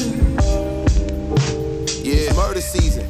[2.03, 3.07] Yeah, murder season.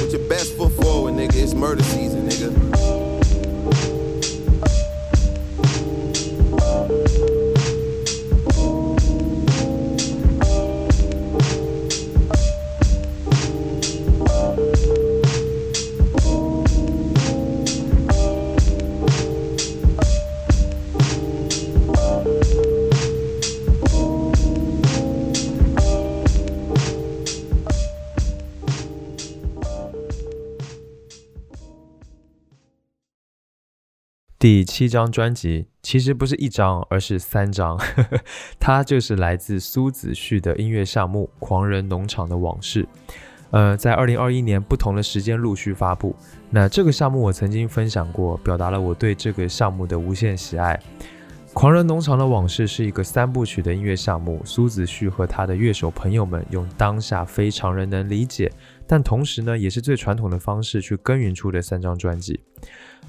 [0.00, 1.36] Put your best foot forward, nigga.
[1.36, 2.09] It's murder season,
[34.40, 37.78] 第七张专辑其实不是一张，而是三张，
[38.58, 42.84] 它就是来自苏子旭的音乐项目《狂人农场的往事》。
[43.50, 46.16] 呃，在二零二一年不同的时间陆续发布。
[46.48, 50.74] 那这个项目我曾经分享过，表达了我对这个项目的无限喜爱。
[51.52, 58.50] 《狂人农场的往事》是一个三部曲的音乐项目，苏子旭和他的乐手朋友们用当下非常人能理解，
[58.86, 62.40] 但同时呢也是最传统的方式去耕耘出的三张专辑。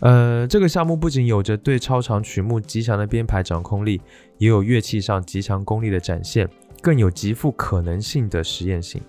[0.02, 4.02] 呃，这个项目不仅有着对超长曲目极强的编排掌控力，
[4.40, 6.50] 也有乐器上极强功力的展现，
[6.82, 9.00] 更有极富可能性的实验性。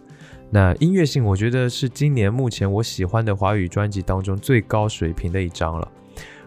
[0.50, 5.88] 那音乐性，我觉得是今年目前我喜欢的华语专辑当中最高水平的一张了。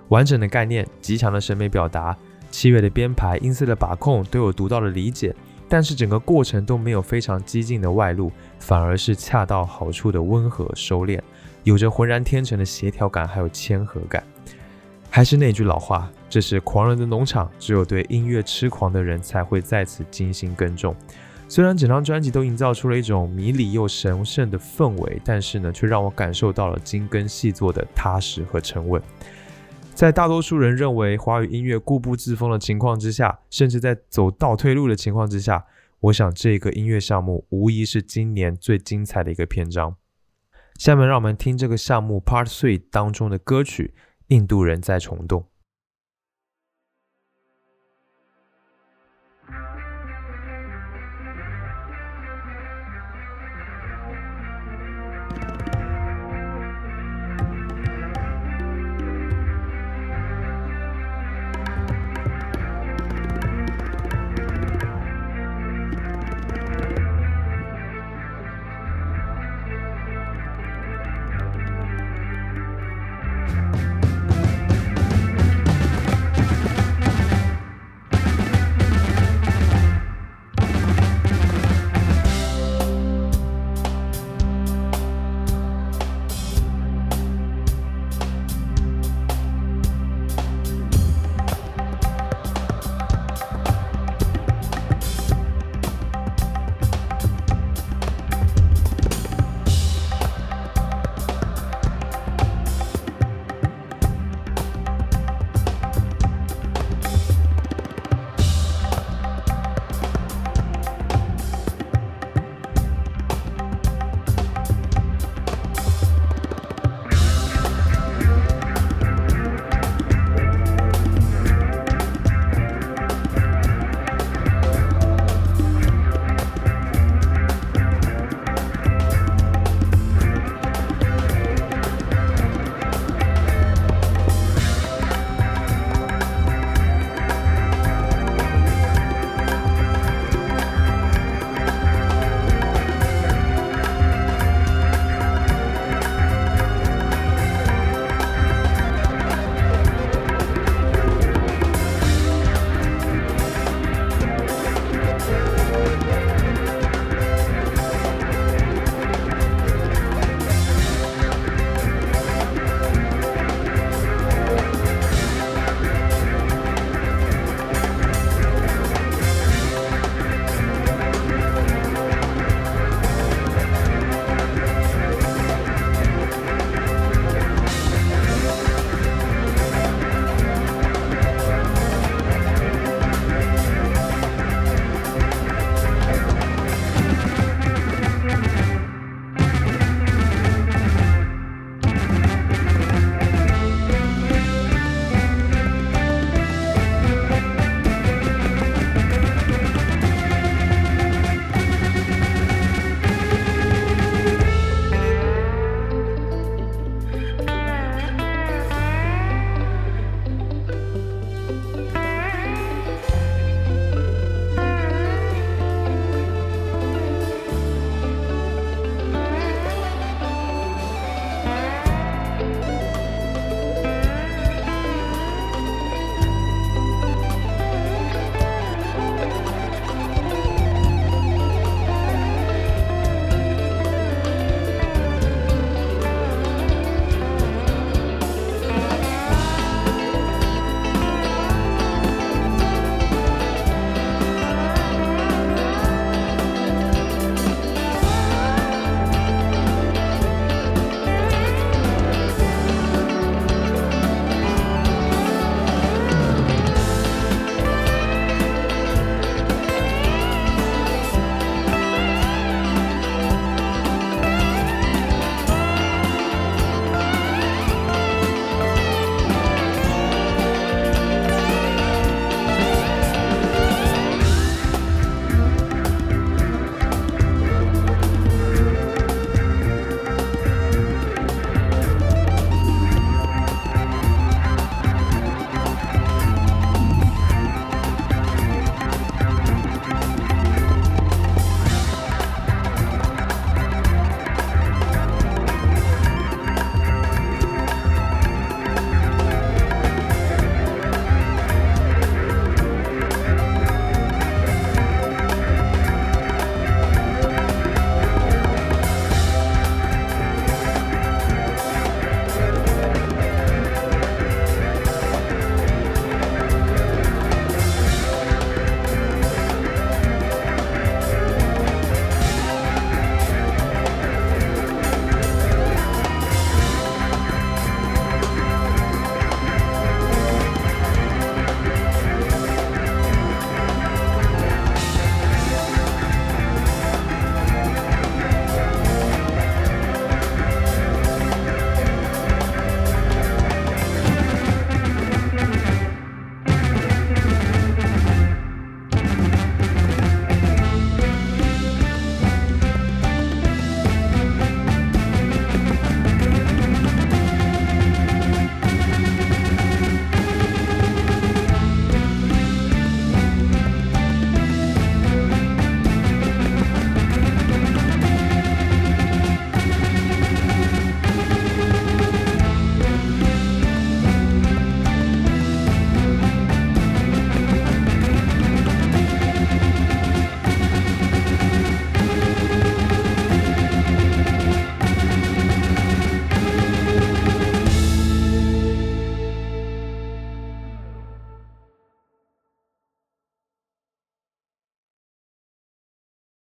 [0.09, 2.15] 完整的概念，极强的审美表达，
[2.51, 5.35] 器乐的编排、音色的把控都有独到的理解，
[5.67, 11.19] 但是整个过程都没有非常激进的外露，反而是恰到好处的温和收敛，
[11.63, 14.23] 有着浑然天成的协调感，还有谦和感。
[15.16, 20.93] 还是那句老话，这是狂人的农场，只有对音乐痴狂的人才会在此精心耕种。
[21.47, 29.01] 虽然整张专辑都营造出了一种迷离又神圣的氛围，但是呢，却让我感受到了精耕细作的踏实和沉稳。
[29.93, 35.63] 在大多数人认为华语音乐固步自封的情况之下，甚至在走倒退路的情况之下，
[36.01, 39.95] 我想这个音乐项目无疑是今年最精彩的一个篇章。
[40.78, 43.93] 下面让我们听这个项目 Part Three 当中的歌曲
[44.28, 45.41] 《印度人在虫洞》。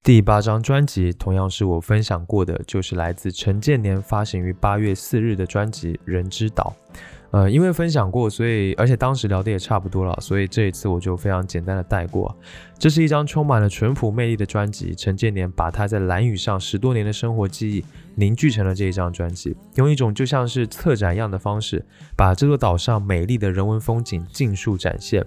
[0.09, 6.75] 第八张专辑同样是我分享过的，就是来自陈建年发行于八月四日的专辑《人之岛》。
[7.29, 12.35] 呃，因为分享过，所以而且当时聊的也差不多了，所以这一次我就非常简单的带过。
[12.79, 17.85] 这是一张充满了淳朴魅力的专辑，陈建年把他在蓝屿上十多年的生活记忆
[18.15, 21.85] 凝聚成了这一张专辑，用一种就像是策展一样的方式，
[22.17, 25.23] 把这座岛上美丽的人文风景尽数展现。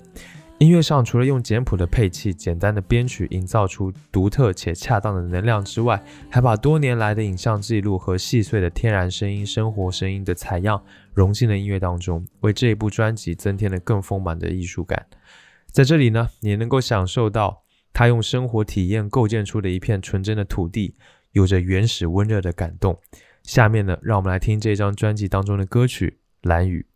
[0.62, 6.00] 音乐上除了用简朴的配器、简单的编曲营造出独特且恰当的能量之外，
[6.30, 10.80] 还把多年来的影像记录和细碎的天然声音、生活声音的采样
[11.14, 15.04] 融进了音乐当中，为这一部专辑增添了更丰满的艺术感。
[15.72, 20.94] 在这里呢，你能够享受到他用生活体验构建出的一片纯真的土地，
[21.32, 22.96] 有着原始温热的感动。
[23.42, 26.86] 下面呢，让我们来听这张专辑当中的歌曲《蓝雨》。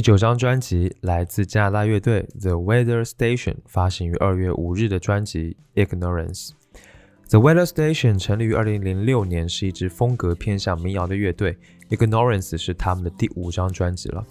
[0.00, 5.54] 第九张专辑来自加拿大乐队 The Weather Station，发行于二月五日的专辑
[5.86, 6.48] 《Ignorance》。
[7.28, 11.54] The Weather Station 成立于二零零六年，是一支风格偏向民谣的乐队。
[11.90, 14.24] Ignorance 是他们的第五张专辑了。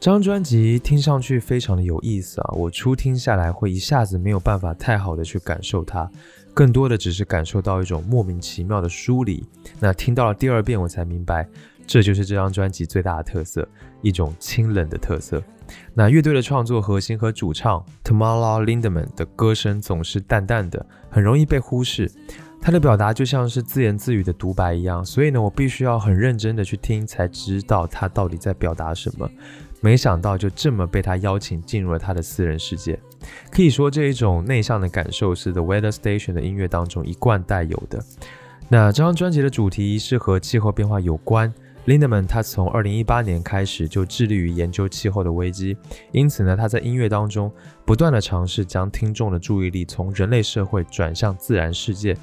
[0.00, 6.10] 这张专辑听上去非常的有意思啊，我初听下来会一下子没有办法太好的去感受它，
[6.52, 9.46] 更多的只是感受到一种莫名其妙的疏离。
[9.78, 11.46] 那听到了第二遍，我才明白，
[11.86, 13.66] 这就是这张专辑最大的特色，
[14.00, 15.42] 一种清冷的特色。
[15.94, 22.10] 那乐队的创作核心和主唱 Tamala Lindemann 的歌声总是淡淡的，很容易被忽视。
[22.60, 29.28] 他的表达就像是自言自语的独白一样，所以呢，我必须要很认真的去听，才知道他到底在表达什么。
[29.80, 32.96] 没想到就这么被他邀请进入了他的私人世界，
[33.50, 38.00] 可以说这一种内向的感受是 The Weather Station 的音乐当中一贯带有的。
[38.68, 41.52] 那这张专辑的主题是和气候变化有关。
[41.86, 45.76] Lindemann 他从2018年开始就致力于研究气候的危机，
[46.12, 47.50] 因此呢，他在音乐当中
[47.84, 52.16] 不断的尝试将听众的注意力从人类社会转向自然世界。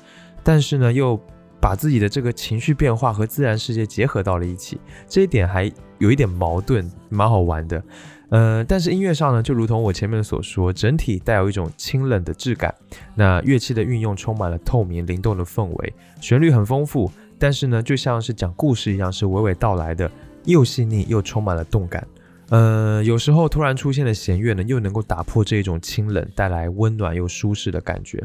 [0.44, 1.20] 但是呢，又
[1.60, 4.80] 把自己的这个情绪变化和自然世界结合到了一起，
[5.10, 7.84] 这一点还有一点矛盾，蛮好玩的。
[8.30, 12.74] 呃，但是音乐上呢，就如同我前面所说，整体带有一种清冷的质感。
[13.16, 20.12] 那乐器的运用充满了透明灵动的氛围，旋律很丰富，但是呢，就像是讲故事一样，是娓娓道来的，
[20.44, 22.06] 又细腻又充满了动感。
[22.50, 28.24] 呃，有时候突然出现的弦乐呢，又能够打破这种清冷，带来温暖又舒适的感觉。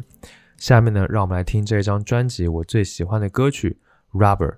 [0.57, 3.79] 下面呢，让我们来听这张专辑我最喜欢的歌曲
[4.19, 4.51] 《Rubber》。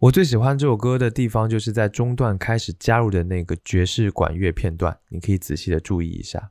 [0.00, 6.50] 我最喜欢这首歌的地方，就是在中段开始加入的那个爵士管乐片段，你可以仔细的注意一下。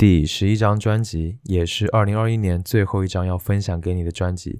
[0.00, 4.58] 第十一张专辑，也是二零二一年最后一张要分享给你的专辑，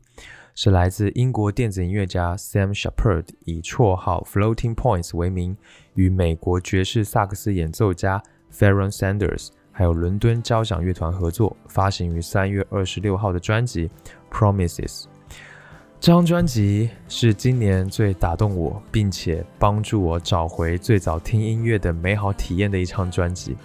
[0.54, 5.56] 是来自英国电子音乐家 Sam Shepard 以绰号 Floating Points 为名，
[5.94, 8.22] 与美国爵士萨克斯演奏家
[8.52, 13.88] Farron Sanders 还有伦敦交响乐团合作，发行于三月二十六号的专辑
[14.30, 15.04] Promises。
[15.98, 23.56] 这张专辑是今年最打动我，并且帮助我找回最早听音乐的美好体验的一张专辑。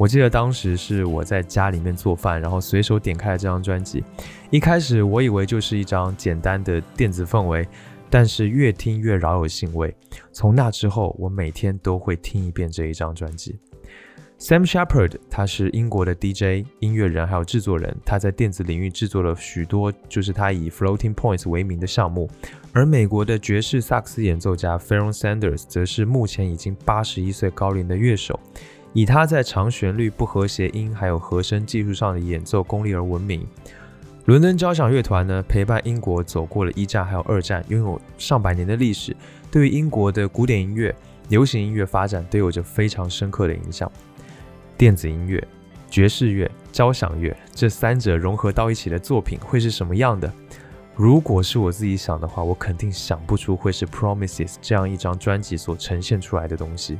[0.00, 4.02] 我记得当时是我在家里面做饭，然后随手点开了这张专辑。
[4.48, 7.68] 一开始我以为就是一张简单的电子氛围，
[8.08, 9.94] 但是越听越饶有兴味。
[10.32, 13.58] 从那之后，我每天都会听一遍这一张专辑。
[14.38, 22.26] Sam Shepard，他是英国的 DJ、音乐人还有制作人，他在电子领域制作了许多就是他以 Floating Points 为名的项目。
[22.72, 28.40] 而美国的爵士萨克斯演奏家 Farron Sanders 则是目前已经八十一岁高龄的乐手，
[28.92, 33.46] 以他在长旋律、不和谐音还有和声技术上的演奏功力而闻名。
[34.26, 39.16] 伦敦交响乐团呢，陪伴英国走过了一战还有二战，拥有上百年的历史，
[39.50, 40.94] 对于英国的古典音乐、
[41.28, 43.90] 流行音乐发展都有着非常深刻的影响。
[44.76, 45.42] 电子音乐、
[45.88, 50.32] 爵士乐、交响乐这三者融合到一起的作品会是什么样的？
[50.94, 56.98] 如果是我自己想的话，我肯定想不出会是 Promises 这样一张专辑所呈现出来的东西。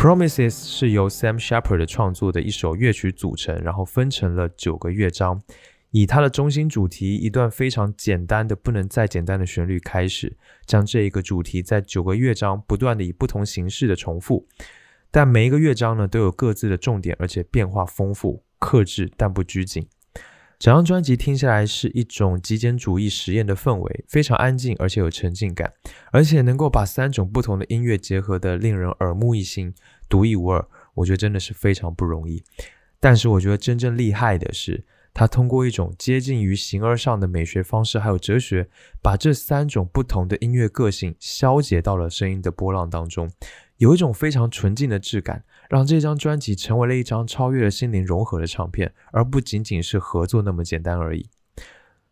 [0.00, 5.38] Promises 是由 Sam Shepard 创作的一首乐曲组成，然后分成了九个乐章，
[5.90, 10.34] 以它的中心主题一段非常简单的不能再简单的旋律开始，
[10.64, 14.48] 将这一个主题在九个乐章不断的以不同形式的重复。
[15.10, 19.86] 但每一个乐章呢都有各自的重点，而且变化丰富、克制但不拘谨。
[20.60, 25.72] 整张专辑听下来是一种极简主义实验的氛围，非常安静，而且有沉浸感，
[26.12, 29.72] 而且能够把三种不同的音乐结合的令人耳目一新、
[30.06, 30.62] 独一无二。
[30.92, 32.44] 我觉得真的是非常不容易。
[33.00, 34.84] 但是我觉得真正厉害的是，
[35.14, 38.68] 他通过一种接近于形而上的美学方式，还有哲学，
[39.00, 43.30] 把这三种不同的音乐个性消解到了声音的波浪当中。
[43.78, 51.28] 有一种非常纯净的质感，让这张专辑成为了一张超越了心灵融合的唱片，而不仅仅是合作那么简单而已。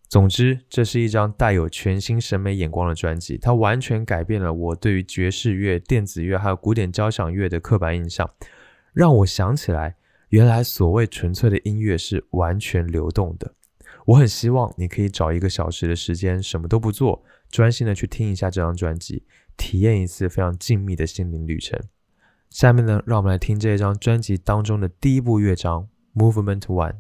[0.08, 8.30] 总之，这是一张带有全新审美眼光的专辑，它完全改变了我对于爵士乐、电子乐还有古典交响乐的刻板印象，
[8.92, 9.96] 让我想起来，
[10.28, 13.52] 原来所谓纯粹的音乐是完全流动的。
[14.06, 19.24] 我很希望你可以找一个小时的时间，什么都不做，专心的去听一下这张专辑。
[19.56, 21.76] 体验一次非常静谧的心灵旅程。
[22.50, 25.88] 下面呢，让我们来听这一张专辑当中的第一部乐章
[26.18, 26.92] 《Movement One》。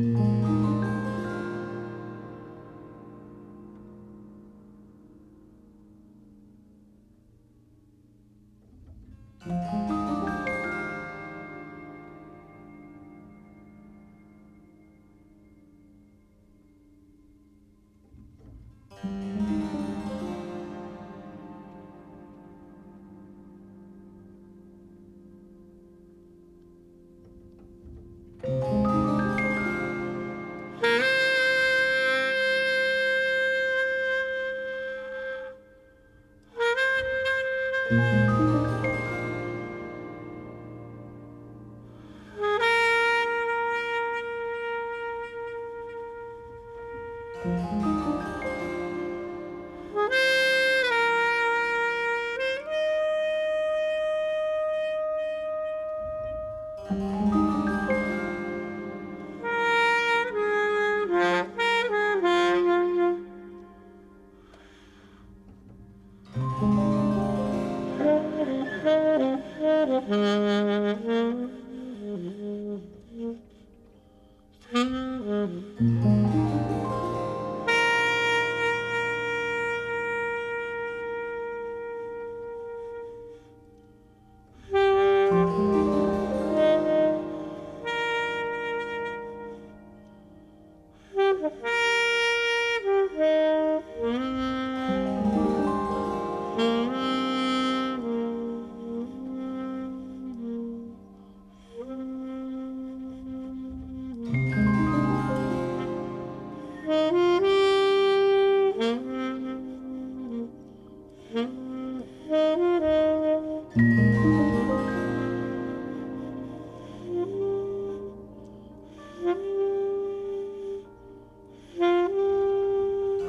[0.00, 0.49] Música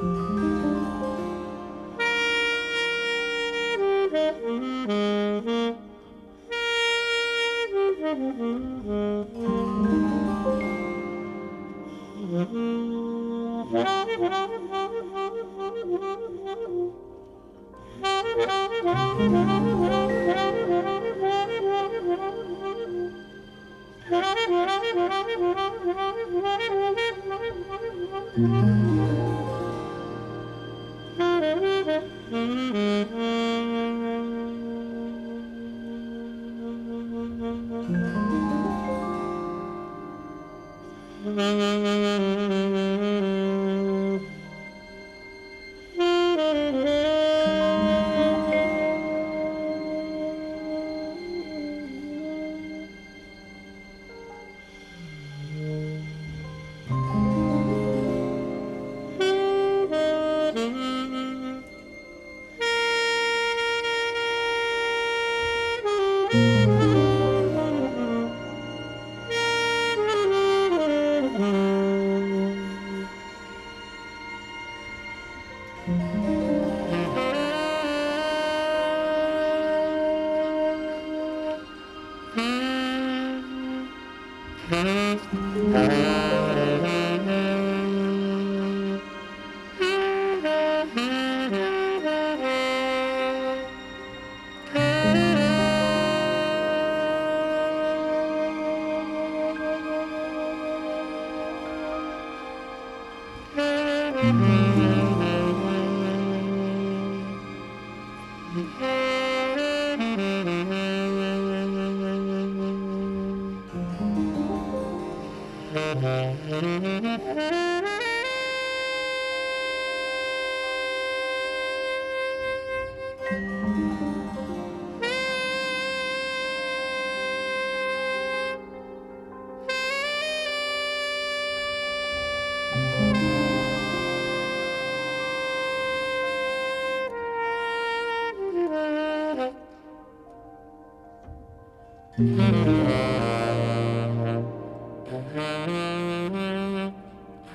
[0.02, 0.41] 嗯。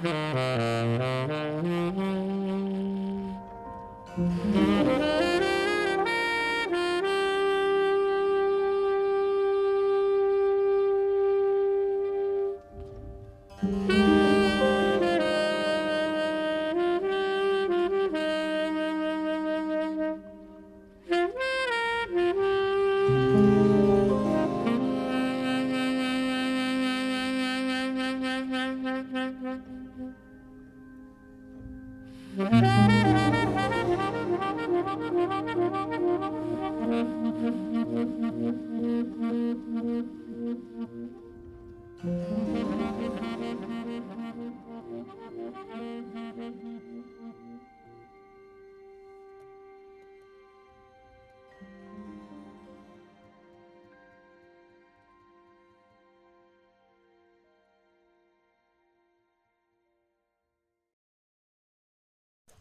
[0.03, 0.76] Música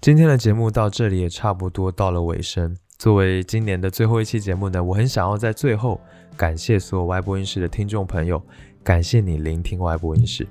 [0.07, 2.77] 今天的节目到这里也差不多到了尾声。
[2.97, 6.01] 作为今年的最后一期节目呢，我很想要在最后
[6.37, 8.41] 感谢所有歪播音室的听众朋友，
[8.85, 10.47] 感谢你聆听歪播音室。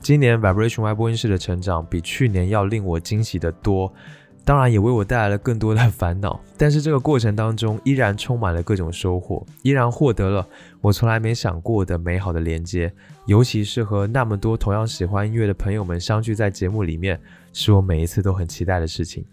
[0.00, 3.92] 今年 Vibration 歪播音室的成长比去年要令我惊喜的多，
[4.44, 6.40] 当然也为我带来了更多的烦恼。
[6.56, 10.46] 但是这个过程当中依然充满了各种收获，依然获得了
[10.80, 12.92] 我从来没想过的美好的连接，
[13.26, 17.20] 尤其是和那么多同样喜欢音乐的朋友们相聚在节目里面，
[17.58, 19.24] 是我每一次都很期待的事情。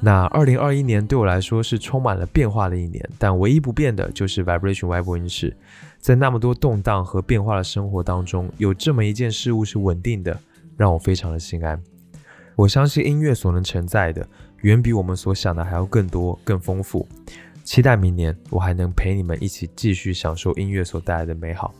[0.00, 5.54] 那二零二一年对我来说是充满了变化的一年，但唯一不变的就是 Vibration 歪播音室。
[5.98, 10.40] 在那么多动荡和变化的生活当中，有这么一件事物是稳定的，
[10.78, 11.78] 让我非常的心安。
[12.56, 14.26] 我相信音乐所能承载的，
[14.62, 17.06] 远比我们所想的还要更多、更丰富。
[17.64, 21.74] 期待明年我还能陪你们一起继续享受音乐所带来的美好。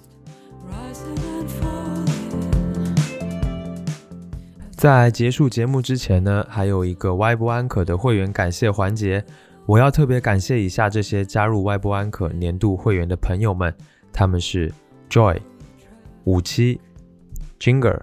[4.79, 9.25] 在结束节目之前呢，还有一个 Y 播安可的会员感谢环节，
[9.67, 13.75] 我要特别感谢以下这些加入 Y 播安可年度会员的朋友们，
[14.13, 14.73] 他们是
[15.11, 15.41] Joy、
[16.23, 16.81] 五七、
[17.59, 18.03] Jinger、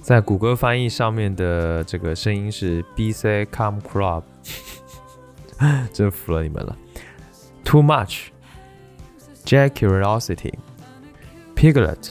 [0.00, 4.22] 在谷歌翻译上面的这个声音是 B C Come Club，
[5.92, 6.76] 真服了你们了。
[7.64, 12.10] Too much，Jack Curiosity，Piglet，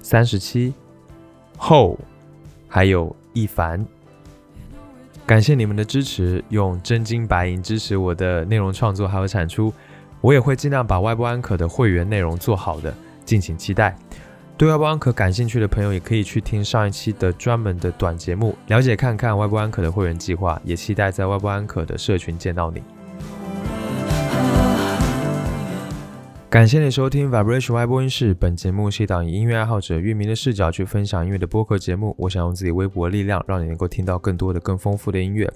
[0.00, 0.72] 三十七
[1.58, 1.98] ，Ho，
[2.68, 3.84] 还有一凡。
[5.28, 9.70] 感谢你们的支持，用真金白银支持我的内容创作还有产出，
[10.22, 12.94] 我也会尽量把外部安可的会员内容做好的，
[13.26, 13.94] 敬请期待。
[14.56, 22.82] 对外部安可感兴趣的朋友，也可以去听上一期的专门的短节目，了解看看外部安可的会员计划，也期待在外部安可的社群见到你。
[26.50, 28.32] 感谢你收听 VibrationY 播音室。
[28.32, 32.14] 本节目是一档以音乐爱好者、乐迷的视角去分享音乐的播客节目。
[32.16, 35.46] 我想用自己微薄的力量，让你能够听到更多的、更丰富的音乐。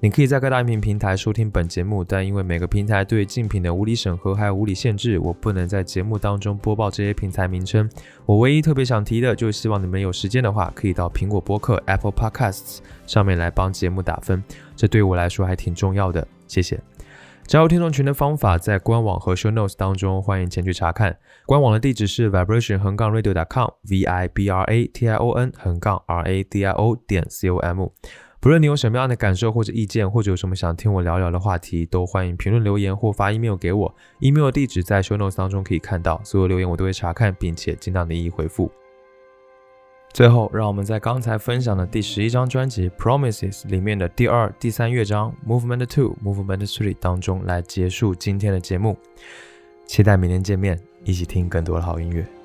[0.00, 7.86] 你可以在各大音频平台收听本节目，但因为每个平台对竞品的无理审核还有无理限制，我不能在节目当中播报这些平台名称。
[8.24, 14.42] 我唯一特别想提的，就是希望你们有时间的话，可以到苹果播客 Apple Podcasts 上面来帮节目打分，
[14.74, 16.26] 这对我来说还挺重要的。
[16.46, 16.80] 谢谢。
[17.48, 21.16] 加入听众群的方法在官网和 show notes 当中，欢迎前去查看。
[21.46, 26.62] 官网的地址是 vibration 横杠 radio.com，v i b r a t i o n 横杠 r a d
[26.62, 27.88] i o 点 c o m。
[28.38, 33.94] 不论你有什么样的感受或者意见，或者有什么想听我聊聊的话题，都欢迎评论留言或发 email 给我。
[34.20, 38.70] email 的地址在 show notes 当中可以看到，所有留言我都会查看，并且尽量的一一回复。
[40.12, 48.96] 最后，让我们在刚才分享的第十一张专辑《Promises》里面的第二、第三乐章《Movement Two》《Movement Three》当中来结束今天的节目。
[49.86, 52.37] 期待明天见面，一起听更多的好音乐。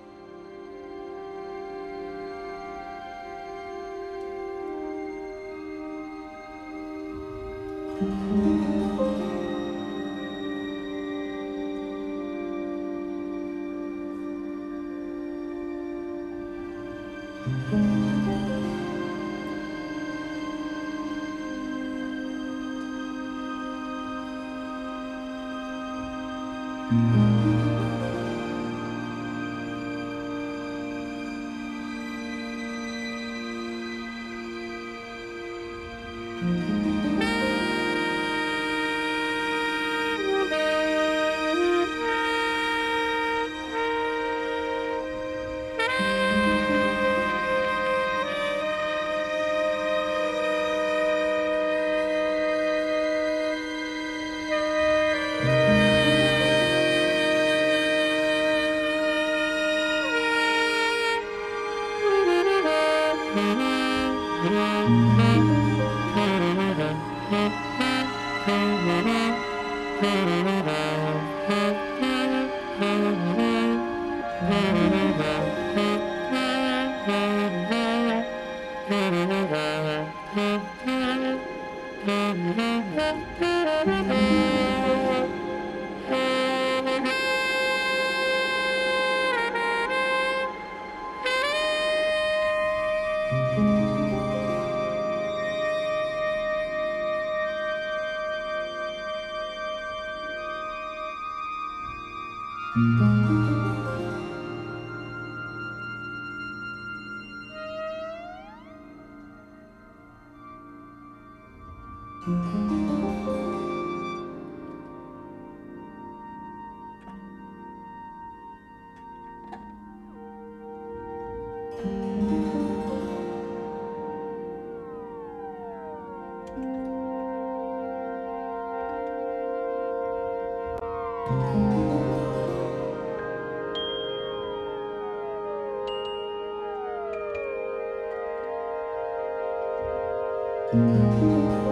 [140.74, 141.62] 嗯。